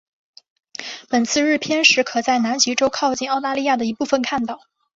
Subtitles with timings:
[1.09, 4.59] 本次日偏食可在南极洲靠近澳大利亚的一部分看到。